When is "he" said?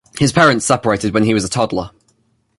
1.25-1.35